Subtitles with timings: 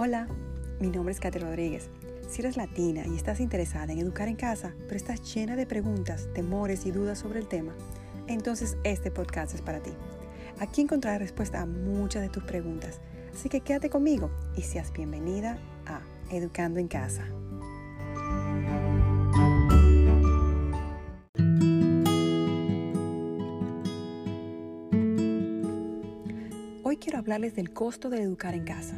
[0.00, 0.28] Hola,
[0.78, 1.90] mi nombre es Katy Rodríguez.
[2.30, 6.28] Si eres latina y estás interesada en educar en casa, pero estás llena de preguntas,
[6.34, 7.74] temores y dudas sobre el tema,
[8.28, 9.90] entonces este podcast es para ti.
[10.60, 13.00] Aquí encontrarás respuesta a muchas de tus preguntas,
[13.34, 17.24] así que quédate conmigo y seas bienvenida a Educando en Casa.
[26.84, 28.96] Hoy quiero hablarles del costo de educar en casa.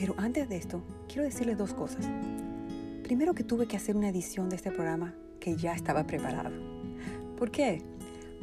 [0.00, 2.08] Pero antes de esto, quiero decirles dos cosas.
[3.02, 6.50] Primero que tuve que hacer una edición de este programa que ya estaba preparado.
[7.36, 7.82] ¿Por qué?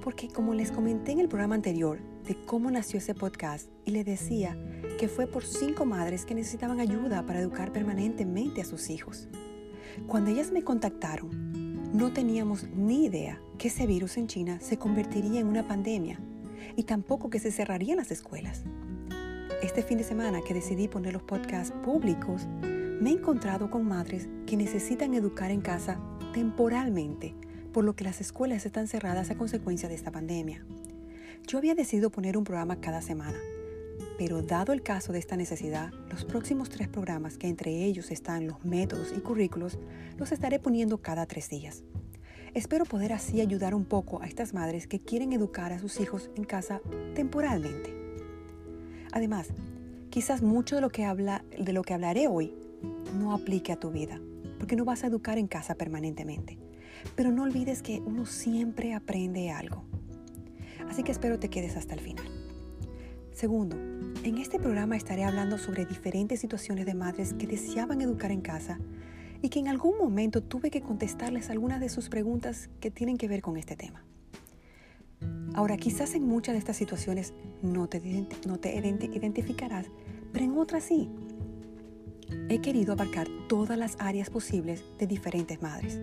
[0.03, 4.05] Porque como les comenté en el programa anterior de cómo nació ese podcast y les
[4.05, 4.55] decía
[4.99, 9.27] que fue por cinco madres que necesitaban ayuda para educar permanentemente a sus hijos.
[10.05, 15.39] Cuando ellas me contactaron, no teníamos ni idea que ese virus en China se convertiría
[15.39, 16.19] en una pandemia
[16.75, 18.63] y tampoco que se cerrarían las escuelas.
[19.63, 24.29] Este fin de semana que decidí poner los podcasts públicos, me he encontrado con madres
[24.45, 25.99] que necesitan educar en casa
[26.31, 27.33] temporalmente,
[27.73, 30.63] por lo que las escuelas están cerradas a consecuencia de esta pandemia.
[31.47, 33.39] Yo había decidido poner un programa cada semana,
[34.19, 38.45] pero dado el caso de esta necesidad, los próximos tres programas, que entre ellos están
[38.45, 39.79] los métodos y currículos,
[40.17, 41.83] los estaré poniendo cada tres días.
[42.53, 46.29] Espero poder así ayudar un poco a estas madres que quieren educar a sus hijos
[46.35, 46.79] en casa
[47.15, 48.06] temporalmente.
[49.17, 49.47] Además,
[50.11, 52.53] quizás mucho de lo que, habla, de lo que hablaré hoy
[53.19, 54.21] no aplique a tu vida,
[54.59, 56.59] porque no vas a educar en casa permanentemente.
[57.15, 59.85] Pero no olvides que uno siempre aprende algo.
[60.87, 62.27] Así que espero te quedes hasta el final.
[63.31, 63.75] Segundo,
[64.23, 68.79] en este programa estaré hablando sobre diferentes situaciones de madres que deseaban educar en casa
[69.41, 73.27] y que en algún momento tuve que contestarles algunas de sus preguntas que tienen que
[73.27, 74.05] ver con este tema.
[75.57, 79.87] Ahora, quizás en muchas de estas situaciones no te, identificarás,
[80.31, 81.09] pero en otras sí.
[82.47, 85.99] He querido abarcar todas las áreas posibles de diferentes madres.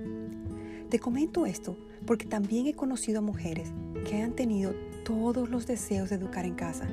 [0.90, 3.72] Te comento esto porque también he conocido a mujeres
[4.10, 6.88] que han tenido todos los deseos de educar en casa,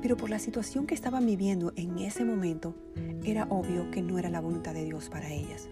[0.00, 2.76] pero por la situación que estaban viviendo en ese momento,
[3.24, 5.68] era obvio que no era la voluntad de Dios para ellas.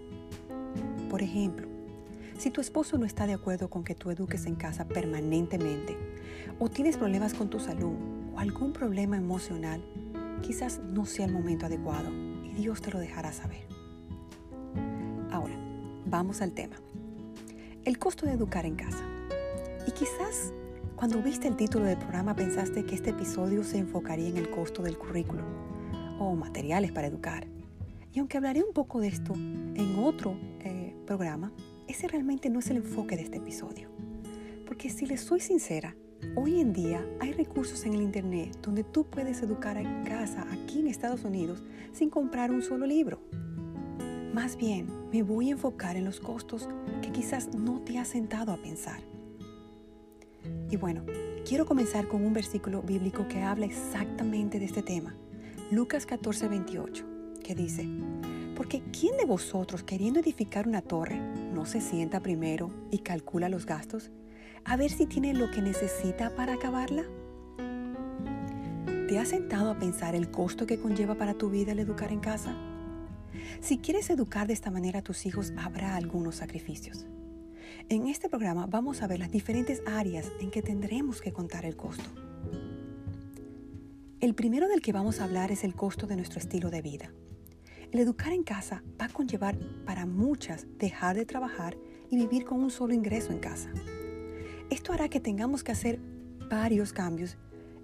[1.09, 1.72] Por ejemplo,
[2.43, 5.97] si tu esposo no está de acuerdo con que tú eduques en casa permanentemente,
[6.59, 7.95] o tienes problemas con tu salud,
[8.35, 9.81] o algún problema emocional,
[10.43, 13.65] quizás no sea el momento adecuado y Dios te lo dejará saber.
[15.31, 15.55] Ahora,
[16.07, 16.75] vamos al tema.
[17.85, 19.05] El costo de educar en casa.
[19.87, 20.53] Y quizás
[20.97, 24.83] cuando viste el título del programa pensaste que este episodio se enfocaría en el costo
[24.83, 25.45] del currículo
[26.19, 27.47] o materiales para educar.
[28.13, 31.53] Y aunque hablaré un poco de esto en otro eh, programa,
[31.89, 33.89] ese realmente no es el enfoque de este episodio.
[34.67, 35.97] Porque si les soy sincera,
[36.37, 40.81] hoy en día hay recursos en el Internet donde tú puedes educar en casa aquí
[40.81, 41.63] en Estados Unidos
[41.93, 43.21] sin comprar un solo libro.
[44.33, 46.69] Más bien, me voy a enfocar en los costos
[47.03, 49.03] que quizás no te has sentado a pensar.
[50.71, 51.05] Y bueno,
[51.47, 55.15] quiero comenzar con un versículo bíblico que habla exactamente de este tema.
[55.71, 57.05] Lucas 14, 28,
[57.45, 57.87] que dice,
[58.57, 61.21] porque ¿quién de vosotros queriendo edificar una torre
[61.53, 64.11] no se sienta primero y calcula los gastos
[64.65, 67.05] a ver si tiene lo que necesita para acabarla?
[69.09, 72.21] ¿Te has sentado a pensar el costo que conlleva para tu vida el educar en
[72.21, 72.57] casa?
[73.61, 77.07] Si quieres educar de esta manera a tus hijos, habrá algunos sacrificios.
[77.89, 81.77] En este programa vamos a ver las diferentes áreas en que tendremos que contar el
[81.77, 82.09] costo.
[84.21, 87.13] El primero del que vamos a hablar es el costo de nuestro estilo de vida.
[87.93, 91.77] El educar en casa va a conllevar para muchas dejar de trabajar
[92.09, 93.71] y vivir con un solo ingreso en casa.
[94.71, 96.01] Esto hará que tengamos que hacer
[96.49, 97.37] varios cambios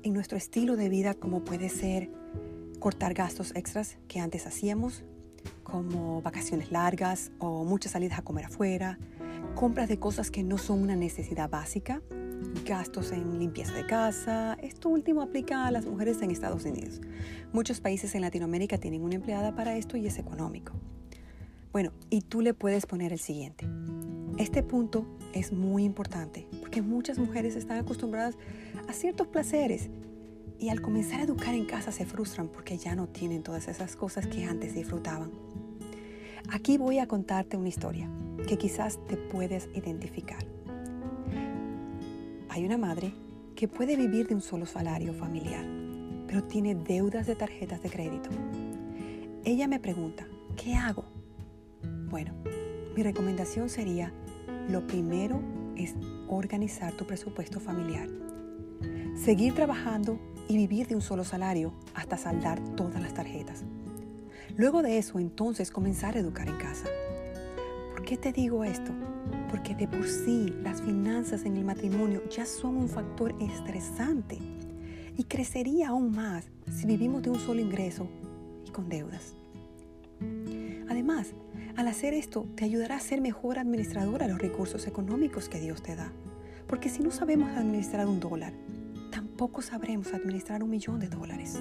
[0.02, 2.10] en nuestro estilo de vida, como puede ser
[2.80, 5.04] cortar gastos extras que antes hacíamos,
[5.62, 8.98] como vacaciones largas o muchas salidas a comer afuera,
[9.54, 12.00] compras de cosas que no son una necesidad básica,
[12.64, 14.56] gastos en limpieza de casa.
[14.62, 17.00] Esto último aplica a las mujeres en Estados Unidos.
[17.52, 20.72] Muchos países en Latinoamérica tienen una empleada para esto y es económico.
[21.72, 23.66] Bueno, y tú le puedes poner el siguiente.
[24.38, 28.36] Este punto es muy importante porque muchas mujeres están acostumbradas
[28.88, 29.90] a ciertos placeres
[30.58, 33.96] y al comenzar a educar en casa se frustran porque ya no tienen todas esas
[33.96, 35.30] cosas que antes disfrutaban.
[36.50, 38.08] Aquí voy a contarte una historia
[38.48, 40.57] que quizás te puedes identificar.
[42.58, 43.12] Hay una madre
[43.54, 45.64] que puede vivir de un solo salario familiar,
[46.26, 48.30] pero tiene deudas de tarjetas de crédito.
[49.44, 50.26] Ella me pregunta,
[50.56, 51.04] ¿qué hago?
[52.10, 52.34] Bueno,
[52.96, 54.12] mi recomendación sería,
[54.68, 55.40] lo primero
[55.76, 55.94] es
[56.26, 58.08] organizar tu presupuesto familiar.
[59.14, 60.18] Seguir trabajando
[60.48, 63.62] y vivir de un solo salario hasta saldar todas las tarjetas.
[64.56, 66.88] Luego de eso, entonces comenzar a educar en casa.
[67.92, 68.90] ¿Por qué te digo esto?
[69.50, 74.38] Porque de por sí las finanzas en el matrimonio ya son un factor estresante
[75.16, 78.08] y crecería aún más si vivimos de un solo ingreso
[78.66, 79.34] y con deudas.
[80.88, 81.34] Además,
[81.76, 85.82] al hacer esto te ayudará a ser mejor administradora de los recursos económicos que Dios
[85.82, 86.12] te da.
[86.66, 88.52] Porque si no sabemos administrar un dólar,
[89.10, 91.58] tampoco sabremos administrar un millón de dólares.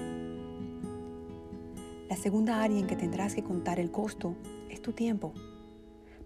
[2.08, 4.34] La segunda área en que tendrás que contar el costo
[4.68, 5.32] es tu tiempo.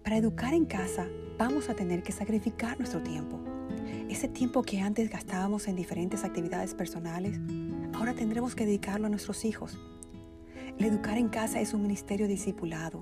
[0.03, 1.07] Para educar en casa
[1.37, 3.39] vamos a tener que sacrificar nuestro tiempo.
[4.09, 7.39] Ese tiempo que antes gastábamos en diferentes actividades personales,
[7.93, 9.79] ahora tendremos que dedicarlo a nuestros hijos.
[10.77, 13.01] El educar en casa es un ministerio discipulado.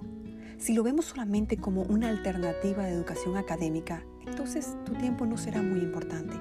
[0.59, 5.63] Si lo vemos solamente como una alternativa de educación académica, entonces tu tiempo no será
[5.63, 6.36] muy importante.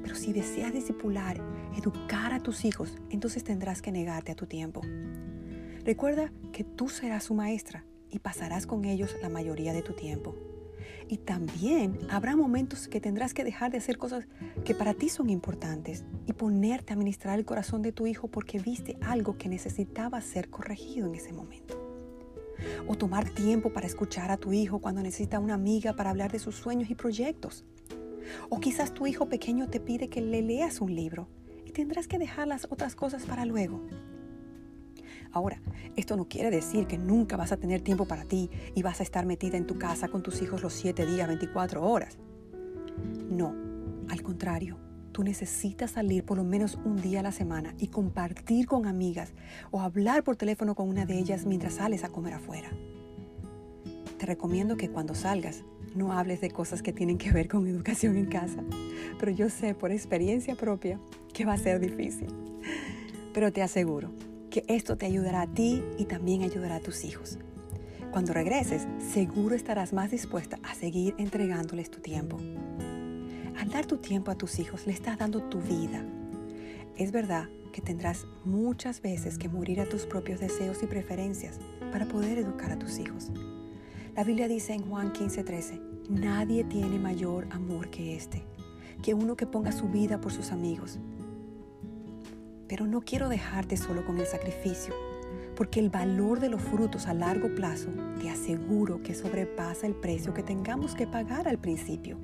[0.00, 1.42] Pero si deseas discipular,
[1.76, 4.80] educar a tus hijos, entonces tendrás que negarte a tu tiempo.
[5.84, 10.36] Recuerda que tú serás su maestra y pasarás con ellos la mayoría de tu tiempo.
[11.08, 14.28] Y también habrá momentos que tendrás que dejar de hacer cosas
[14.64, 18.58] que para ti son importantes y ponerte a ministrar el corazón de tu hijo porque
[18.58, 21.78] viste algo que necesitaba ser corregido en ese momento.
[22.86, 26.38] O tomar tiempo para escuchar a tu hijo cuando necesita una amiga para hablar de
[26.38, 27.64] sus sueños y proyectos.
[28.48, 31.28] O quizás tu hijo pequeño te pide que le leas un libro
[31.66, 33.82] y tendrás que dejar las otras cosas para luego.
[35.32, 35.60] Ahora,
[35.96, 39.02] esto no quiere decir que nunca vas a tener tiempo para ti y vas a
[39.02, 42.18] estar metida en tu casa con tus hijos los 7 días, 24 horas.
[43.30, 43.54] No,
[44.10, 44.78] al contrario,
[45.12, 49.32] tú necesitas salir por lo menos un día a la semana y compartir con amigas
[49.70, 52.70] o hablar por teléfono con una de ellas mientras sales a comer afuera.
[54.18, 55.64] Te recomiendo que cuando salgas
[55.94, 58.62] no hables de cosas que tienen que ver con educación en casa,
[59.18, 61.00] pero yo sé por experiencia propia
[61.32, 62.28] que va a ser difícil.
[63.32, 64.10] Pero te aseguro
[64.52, 67.38] que esto te ayudará a ti y también ayudará a tus hijos.
[68.12, 72.36] Cuando regreses, seguro estarás más dispuesta a seguir entregándoles tu tiempo.
[73.58, 76.04] Al dar tu tiempo a tus hijos, le estás dando tu vida.
[76.98, 81.58] Es verdad que tendrás muchas veces que morir a tus propios deseos y preferencias
[81.90, 83.30] para poder educar a tus hijos.
[84.14, 88.44] La Biblia dice en Juan 15:13, nadie tiene mayor amor que este,
[89.02, 90.98] que uno que ponga su vida por sus amigos.
[92.72, 94.94] Pero no quiero dejarte solo con el sacrificio,
[95.54, 100.32] porque el valor de los frutos a largo plazo te aseguro que sobrepasa el precio
[100.32, 102.16] que tengamos que pagar al principio.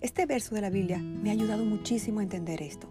[0.00, 2.88] Este verso de la Biblia me ha ayudado muchísimo a entender esto.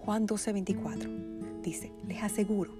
[0.00, 2.74] Juan 12:24 dice, les aseguro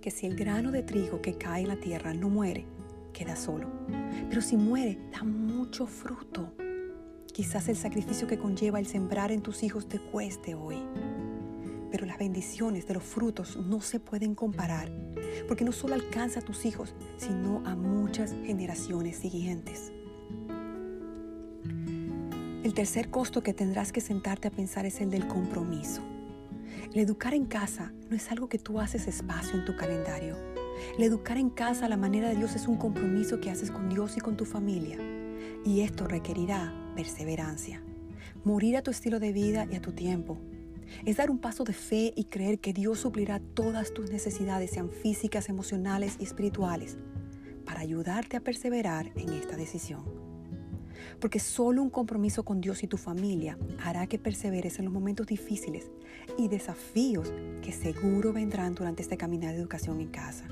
[0.00, 2.64] que si el grano de trigo que cae en la tierra no muere,
[3.12, 3.68] queda solo.
[4.30, 6.54] Pero si muere, da mucho fruto.
[7.34, 10.78] Quizás el sacrificio que conlleva el sembrar en tus hijos te cueste hoy
[11.92, 14.90] pero las bendiciones de los frutos no se pueden comparar,
[15.46, 19.92] porque no solo alcanza a tus hijos, sino a muchas generaciones siguientes.
[22.64, 26.00] El tercer costo que tendrás que sentarte a pensar es el del compromiso.
[26.94, 30.36] El educar en casa no es algo que tú haces espacio en tu calendario.
[30.96, 33.90] El educar en casa a la manera de Dios es un compromiso que haces con
[33.90, 34.96] Dios y con tu familia.
[35.66, 37.82] Y esto requerirá perseverancia.
[38.44, 40.38] Morir a tu estilo de vida y a tu tiempo
[41.04, 44.90] es dar un paso de fe y creer que Dios suplirá todas tus necesidades, sean
[44.90, 46.96] físicas, emocionales y espirituales,
[47.64, 50.04] para ayudarte a perseverar en esta decisión.
[51.20, 55.26] Porque solo un compromiso con Dios y tu familia hará que perseveres en los momentos
[55.26, 55.90] difíciles
[56.38, 57.32] y desafíos
[57.62, 60.46] que seguro vendrán durante este caminar de educación en casa.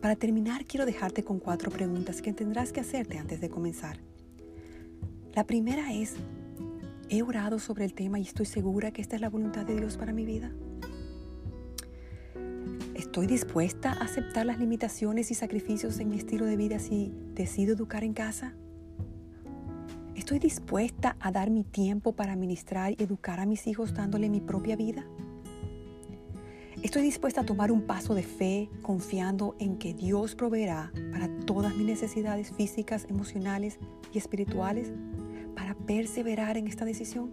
[0.00, 3.98] Para terminar, quiero dejarte con cuatro preguntas que tendrás que hacerte antes de comenzar.
[5.34, 6.14] La primera es,
[7.10, 9.96] He orado sobre el tema y estoy segura que esta es la voluntad de Dios
[9.96, 10.52] para mi vida.
[12.94, 17.74] ¿Estoy dispuesta a aceptar las limitaciones y sacrificios en mi estilo de vida si decido
[17.74, 18.54] educar en casa?
[20.14, 24.40] ¿Estoy dispuesta a dar mi tiempo para ministrar y educar a mis hijos dándole mi
[24.40, 25.04] propia vida?
[26.82, 31.76] ¿Estoy dispuesta a tomar un paso de fe confiando en que Dios proveerá para todas
[31.76, 33.78] mis necesidades físicas, emocionales
[34.12, 34.92] y espirituales
[35.64, 37.30] para perseverar en esta decisión?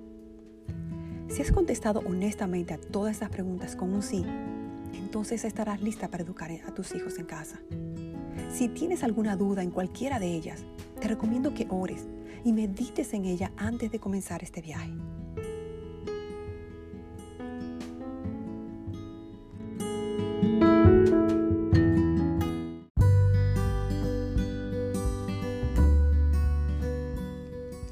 [1.27, 4.23] Si has contestado honestamente a todas estas preguntas con un sí,
[4.93, 7.59] entonces estarás lista para educar a tus hijos en casa.
[8.49, 10.63] Si tienes alguna duda en cualquiera de ellas,
[11.01, 12.07] te recomiendo que ores
[12.45, 14.93] y medites en ella antes de comenzar este viaje.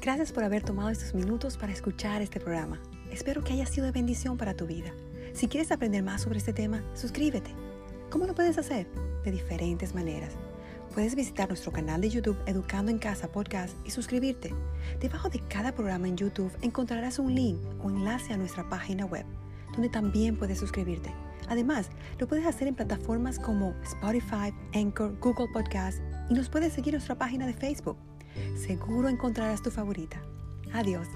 [0.00, 2.80] Gracias por haber tomado estos minutos para escuchar este programa.
[3.12, 4.94] Espero que haya sido de bendición para tu vida.
[5.34, 7.50] Si quieres aprender más sobre este tema, suscríbete.
[8.08, 8.86] ¿Cómo lo puedes hacer?
[9.24, 10.32] De diferentes maneras.
[10.94, 14.54] Puedes visitar nuestro canal de YouTube Educando en Casa Podcast y suscribirte.
[15.00, 19.26] Debajo de cada programa en YouTube encontrarás un link o enlace a nuestra página web,
[19.74, 21.12] donde también puedes suscribirte.
[21.50, 25.98] Además, lo puedes hacer en plataformas como Spotify, Anchor, Google Podcast
[26.30, 27.98] y nos puedes seguir en nuestra página de Facebook.
[28.54, 30.22] Seguro encontrarás tu favorita.
[30.72, 31.08] Adiós.